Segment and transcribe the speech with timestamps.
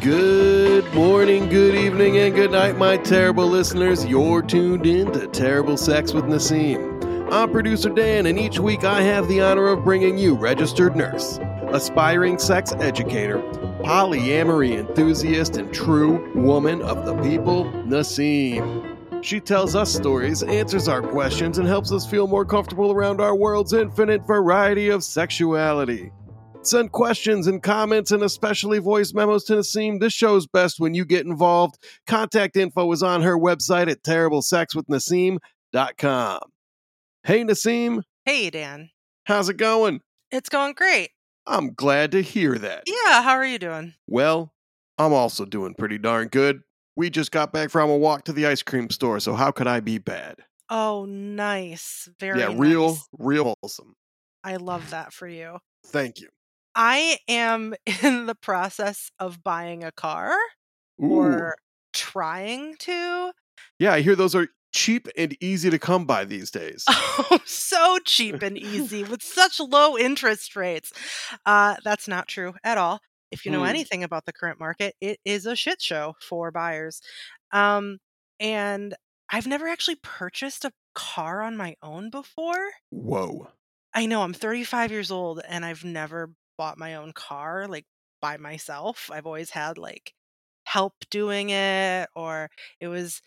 [0.00, 4.06] Good morning, good evening, and good night, my terrible listeners.
[4.06, 7.28] You're tuned in to Terrible Sex with Naseem.
[7.32, 11.40] I'm producer Dan, and each week I have the honor of bringing you registered nurse,
[11.68, 13.38] aspiring sex educator,
[13.80, 18.95] polyamory enthusiast, and true woman of the people, Naseem.
[19.26, 23.34] She tells us stories, answers our questions, and helps us feel more comfortable around our
[23.34, 26.12] world's infinite variety of sexuality.
[26.62, 29.98] Send questions and comments and especially voice memos to Naseem.
[29.98, 31.84] This show's best when you get involved.
[32.06, 36.40] Contact info is on her website at terriblesexwithnaseem.com.
[37.24, 38.02] Hey, Naseem.
[38.24, 38.90] Hey, Dan.
[39.24, 40.02] How's it going?
[40.30, 41.10] It's going great.
[41.48, 42.84] I'm glad to hear that.
[42.86, 43.94] Yeah, how are you doing?
[44.06, 44.52] Well,
[44.98, 46.62] I'm also doing pretty darn good.
[46.96, 49.66] We just got back from a walk to the ice cream store, so how could
[49.66, 50.36] I be bad?
[50.70, 52.08] Oh, nice.
[52.18, 53.08] Very yeah, real, nice.
[53.18, 53.94] real awesome.
[54.42, 55.58] I love that for you.
[55.84, 56.28] Thank you.
[56.74, 60.34] I am in the process of buying a car
[61.02, 61.12] Ooh.
[61.12, 61.56] or
[61.92, 63.32] trying to.
[63.78, 66.84] Yeah, I hear those are cheap and easy to come by these days.
[66.88, 70.92] Oh, so cheap and easy with such low interest rates.
[71.44, 73.00] Uh, that's not true at all.
[73.30, 73.64] If you know Hmm.
[73.64, 77.00] anything about the current market, it is a shit show for buyers.
[77.52, 77.98] Um,
[78.40, 78.94] and
[79.30, 82.70] I've never actually purchased a car on my own before.
[82.90, 83.52] Whoa.
[83.94, 87.86] I know I'm 35 years old and I've never bought my own car like
[88.20, 89.10] by myself.
[89.10, 90.14] I've always had like
[90.64, 93.22] help doing it or it was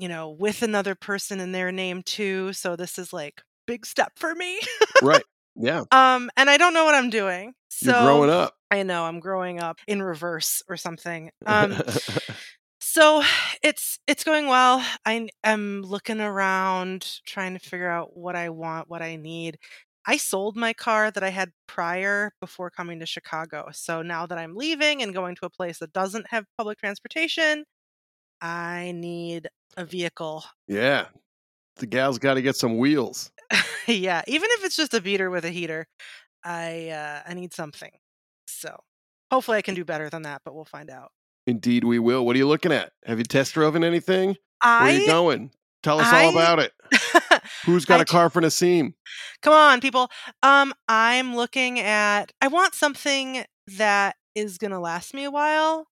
[0.00, 2.52] you know with another person in their name too.
[2.54, 4.60] So this is like big step for me.
[5.00, 5.24] right.
[5.56, 5.84] Yeah.
[5.90, 7.54] um and I don't know what I'm doing.
[7.68, 8.54] So You're growing up.
[8.70, 11.30] I know I'm growing up in reverse or something.
[11.46, 11.80] Um
[12.80, 13.22] so
[13.62, 14.84] it's it's going well.
[15.04, 19.58] I am looking around trying to figure out what I want, what I need.
[20.06, 23.70] I sold my car that I had prior before coming to Chicago.
[23.72, 27.64] So now that I'm leaving and going to a place that doesn't have public transportation,
[28.40, 30.44] I need a vehicle.
[30.68, 31.06] yeah.
[31.76, 33.30] The gal's got to get some wheels.
[33.86, 35.86] yeah, even if it's just a beater with a heater,
[36.44, 37.90] I uh, I need something.
[38.46, 38.76] So
[39.30, 41.10] hopefully I can do better than that, but we'll find out.
[41.46, 42.24] Indeed, we will.
[42.24, 42.92] What are you looking at?
[43.04, 44.36] Have you test driven anything?
[44.62, 45.50] Where are you going?
[45.82, 46.72] Tell us I- all about it.
[47.66, 48.94] Who's got I a car for Naseem?
[49.42, 50.10] Come on, people.
[50.42, 52.32] Um, I'm looking at.
[52.40, 53.44] I want something
[53.76, 55.88] that is going to last me a while.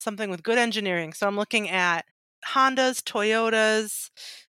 [0.00, 1.12] Something with good engineering.
[1.12, 2.04] So I'm looking at
[2.48, 4.10] Hondas, Toyotas,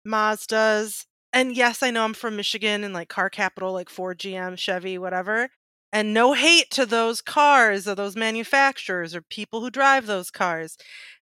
[0.07, 4.57] Mazdas, and yes, I know I'm from Michigan and like car capital, like Ford, GM,
[4.57, 5.49] Chevy, whatever.
[5.91, 10.77] And no hate to those cars or those manufacturers or people who drive those cars,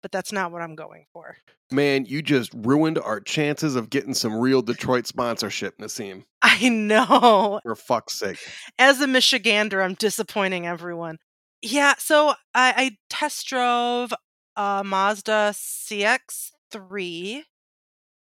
[0.02, 1.38] but that's not what I'm going for.
[1.72, 6.24] Man, you just ruined our chances of getting some real Detroit sponsorship, Naseem.
[6.42, 7.60] I know.
[7.64, 8.40] For fuck's sake.
[8.78, 11.18] as a Michigander, I'm disappointing everyone.
[11.62, 14.14] Yeah, so I, I test drove
[14.56, 17.44] a Mazda CX3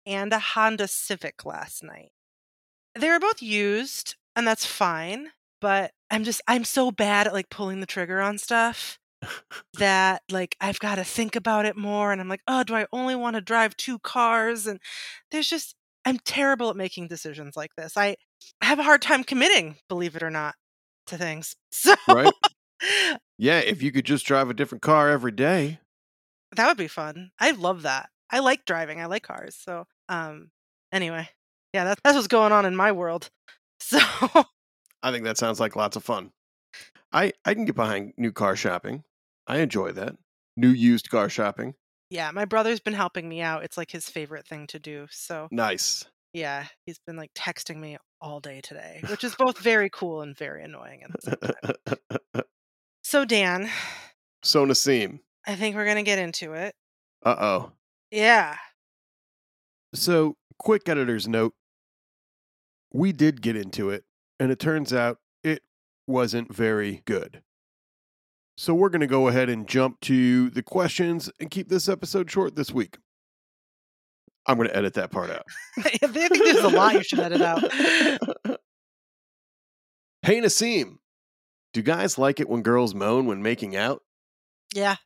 [0.06, 2.12] and a Honda Civic last night.
[2.98, 5.28] They were both used, and that's fine,
[5.60, 8.98] but I'm just, I'm so bad at like pulling the trigger on stuff
[9.78, 12.12] that like I've got to think about it more.
[12.12, 14.66] And I'm like, oh, do I only want to drive two cars?
[14.66, 14.80] And
[15.30, 15.74] there's just,
[16.04, 17.96] I'm terrible at making decisions like this.
[17.96, 18.16] I,
[18.62, 20.54] have a hard time committing, believe it or not,
[21.06, 21.54] to things.
[21.72, 22.32] So Right?
[23.38, 25.78] yeah, if you could just drive a different car every day.
[26.56, 27.30] that would be fun.
[27.38, 28.08] I love that.
[28.30, 29.00] I like driving.
[29.00, 29.56] I like cars.
[29.58, 30.50] So um
[30.92, 31.28] anyway,
[31.72, 33.30] yeah, that's that's what's going on in my world.
[33.82, 33.98] So
[35.02, 36.32] I think that sounds like lots of fun.
[37.12, 39.04] I, I can get behind new car shopping.
[39.46, 40.16] I enjoy that.
[40.56, 41.74] New used car shopping.
[42.10, 43.64] yeah, my brother's been helping me out.
[43.64, 45.06] It's like his favorite thing to do.
[45.10, 46.04] So Nice.
[46.34, 50.36] yeah, he's been like texting me all day today, which is both very cool and
[50.36, 51.74] very annoying at the same
[52.34, 52.44] time.
[53.02, 53.70] So Dan,
[54.44, 55.20] so Naseem.
[55.46, 56.74] I think we're gonna get into it.
[57.24, 57.72] Uh oh.
[58.10, 58.56] Yeah.
[59.94, 61.54] So, quick editor's note.
[62.92, 64.04] We did get into it,
[64.38, 65.62] and it turns out it
[66.06, 67.42] wasn't very good.
[68.56, 72.30] So, we're going to go ahead and jump to the questions and keep this episode
[72.30, 72.98] short this week.
[74.46, 75.44] I'm going to edit that part out.
[75.78, 77.62] I think there's a lot you should edit out.
[80.22, 80.96] hey, Naseem.
[81.72, 84.02] Do guys like it when girls moan when making out?
[84.74, 84.96] Yeah.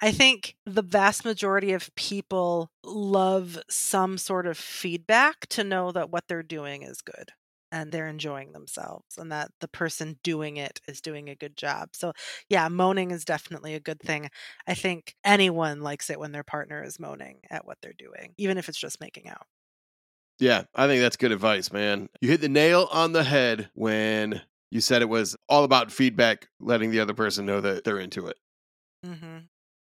[0.00, 6.10] I think the vast majority of people love some sort of feedback to know that
[6.10, 7.30] what they're doing is good
[7.72, 11.90] and they're enjoying themselves and that the person doing it is doing a good job.
[11.96, 12.12] So,
[12.48, 14.28] yeah, moaning is definitely a good thing.
[14.66, 18.58] I think anyone likes it when their partner is moaning at what they're doing, even
[18.58, 19.46] if it's just making out.
[20.38, 22.08] Yeah, I think that's good advice, man.
[22.20, 26.48] You hit the nail on the head when you said it was all about feedback,
[26.60, 28.36] letting the other person know that they're into it.
[29.02, 29.48] hmm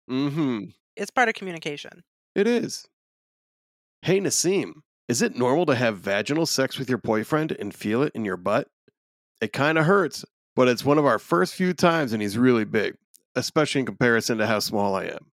[0.09, 0.65] Mm-hmm.
[0.95, 2.03] It's part of communication.
[2.35, 2.87] It is.
[4.01, 4.73] Hey, Naseem,
[5.07, 8.37] is it normal to have vaginal sex with your boyfriend and feel it in your
[8.37, 8.67] butt?
[9.41, 12.65] It kind of hurts, but it's one of our first few times and he's really
[12.65, 12.95] big,
[13.35, 15.31] especially in comparison to how small I am.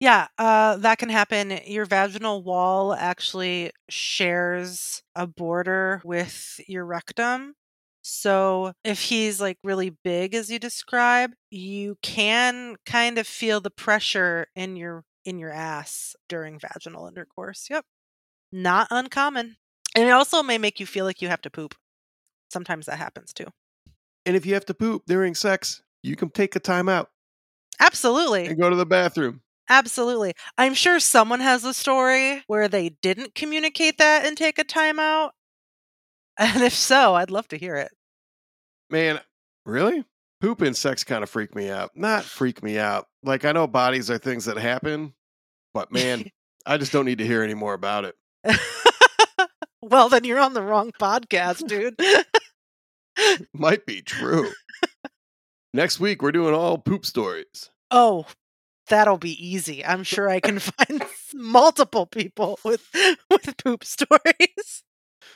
[0.00, 1.60] Yeah, uh, that can happen.
[1.64, 7.54] Your vaginal wall actually shares a border with your rectum.
[8.02, 13.70] So if he's like really big as you describe, you can kind of feel the
[13.70, 17.68] pressure in your in your ass during vaginal intercourse.
[17.70, 17.84] Yep.
[18.50, 19.56] Not uncommon.
[19.94, 21.74] And it also may make you feel like you have to poop.
[22.50, 23.46] Sometimes that happens too.
[24.26, 27.10] And if you have to poop during sex, you can take a time out
[27.80, 28.46] Absolutely.
[28.46, 29.42] and go to the bathroom.
[29.68, 30.34] Absolutely.
[30.58, 35.30] I'm sure someone has a story where they didn't communicate that and take a timeout.
[36.42, 37.92] And if so, I'd love to hear it.
[38.90, 39.20] Man,
[39.64, 40.04] really?
[40.40, 41.92] Poop and sex kind of freak me out.
[41.94, 43.06] Not freak me out.
[43.22, 45.14] Like, I know bodies are things that happen,
[45.72, 46.24] but man,
[46.66, 48.16] I just don't need to hear any more about it.
[49.82, 51.94] well, then you're on the wrong podcast, dude.
[53.54, 54.50] Might be true.
[55.72, 57.70] Next week, we're doing all poop stories.
[57.92, 58.26] oh,
[58.88, 59.84] that'll be easy.
[59.84, 62.84] I'm sure I can find multiple people with
[63.30, 64.82] with poop stories.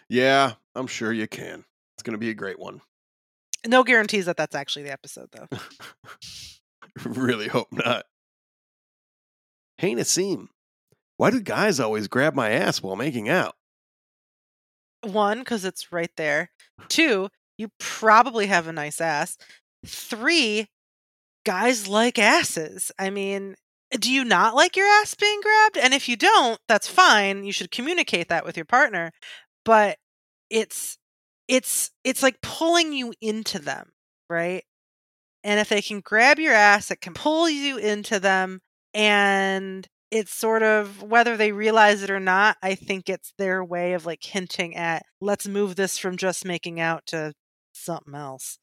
[0.08, 1.64] Yeah, I'm sure you can.
[1.96, 2.80] It's going to be a great one.
[3.66, 5.48] No guarantees that that's actually the episode, though.
[7.04, 8.04] really hope not.
[9.78, 10.48] Hey, Naseem,
[11.16, 13.54] why do guys always grab my ass while making out?
[15.02, 16.50] One, because it's right there.
[16.88, 17.28] Two,
[17.58, 19.36] you probably have a nice ass.
[19.84, 20.68] Three,
[21.44, 22.90] guys like asses.
[22.98, 23.56] I mean,
[23.92, 25.78] do you not like your ass being grabbed?
[25.78, 27.44] And if you don't, that's fine.
[27.44, 29.12] You should communicate that with your partner.
[29.66, 29.98] But
[30.48, 30.96] it's
[31.48, 33.90] it's it's like pulling you into them,
[34.30, 34.64] right?
[35.44, 38.60] And if they can grab your ass, it can pull you into them
[38.94, 43.92] and it's sort of whether they realize it or not, I think it's their way
[43.92, 47.32] of like hinting at let's move this from just making out to
[47.72, 48.58] something else.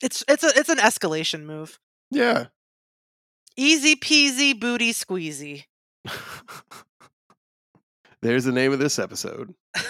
[0.00, 1.78] It's it's a it's an escalation move.
[2.10, 2.46] Yeah.
[3.56, 5.64] Easy peasy booty squeezy.
[8.22, 9.52] There's the name of this episode.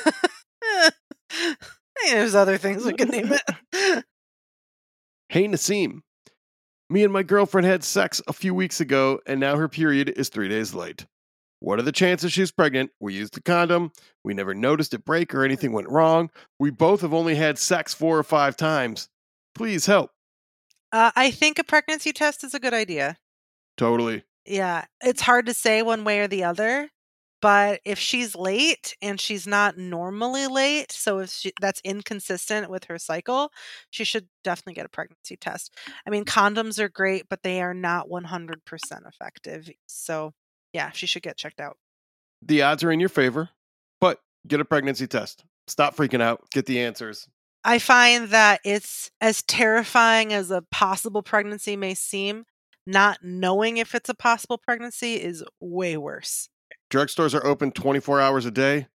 [2.08, 4.04] There's other things we could name it.
[5.28, 6.00] Hey, Naseem.
[6.90, 10.28] Me and my girlfriend had sex a few weeks ago, and now her period is
[10.28, 11.06] three days late.
[11.60, 12.90] What are the chances she's pregnant?
[13.00, 13.92] We used a condom.
[14.24, 16.28] We never noticed it break or anything went wrong.
[16.58, 19.08] We both have only had sex four or five times.
[19.54, 20.10] Please help.
[20.92, 23.16] Uh, I think a pregnancy test is a good idea.
[23.78, 24.24] Totally.
[24.44, 26.90] Yeah, it's hard to say one way or the other,
[27.42, 32.84] but if she's late and she's not normally late, so if she, that's inconsistent with
[32.84, 33.50] her cycle,
[33.90, 35.74] she should definitely get a pregnancy test.
[36.06, 38.58] I mean, condoms are great, but they are not 100%
[39.06, 39.68] effective.
[39.86, 40.32] So,
[40.72, 41.76] yeah, she should get checked out.
[42.40, 43.50] The odds are in your favor,
[44.00, 45.44] but get a pregnancy test.
[45.66, 46.48] Stop freaking out.
[46.52, 47.28] Get the answers.
[47.64, 52.44] I find that it's as terrifying as a possible pregnancy may seem.
[52.86, 56.48] Not knowing if it's a possible pregnancy is way worse.
[56.92, 58.86] Drugstores are open 24 hours a day.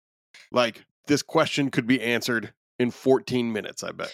[0.53, 4.13] Like, this question could be answered in 14 minutes, I bet.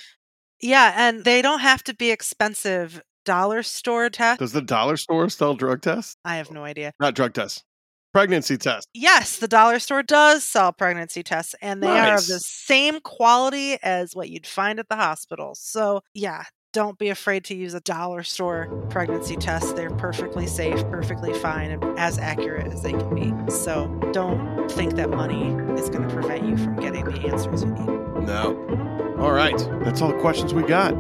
[0.61, 3.03] Yeah, and they don't have to be expensive.
[3.25, 4.39] Dollar store test.
[4.39, 6.17] Does the dollar store sell drug tests?
[6.25, 6.93] I have no idea.
[7.01, 7.65] Not drug tests,
[8.13, 8.89] pregnancy tests.
[8.95, 13.79] Yes, the dollar store does sell pregnancy tests, and they are of the same quality
[13.83, 15.55] as what you'd find at the hospital.
[15.55, 19.77] So, yeah, don't be afraid to use a dollar store pregnancy test.
[19.77, 23.53] They're perfectly safe, perfectly fine, and as accurate as they can be.
[23.53, 25.49] So, don't think that money
[25.81, 28.27] is going to prevent you from getting the answers you need.
[28.27, 29.17] No.
[29.19, 29.57] All right.
[29.85, 30.95] That's all the questions we got.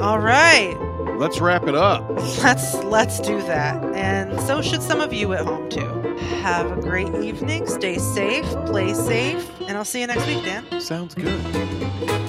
[0.00, 0.76] All right.
[1.18, 2.08] Let's wrap it up.
[2.42, 3.82] Let's let's do that.
[3.94, 5.86] And so should some of you at home too.
[6.42, 7.66] Have a great evening.
[7.66, 10.80] Stay safe, play safe, and I'll see you next week, Dan.
[10.80, 12.25] Sounds good.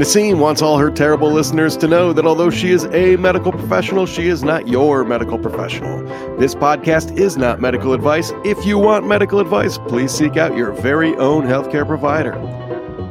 [0.00, 4.06] Naseem wants all her terrible listeners to know that although she is a medical professional,
[4.06, 6.02] she is not your medical professional.
[6.38, 8.32] This podcast is not medical advice.
[8.42, 12.32] If you want medical advice, please seek out your very own healthcare provider.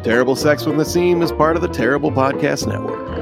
[0.04, 3.19] Terrible Sex with Naseem is part of the Terrible Podcast Network.